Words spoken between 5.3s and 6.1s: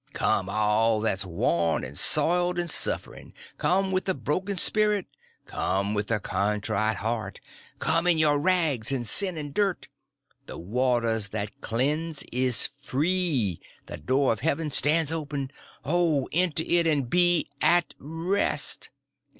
come with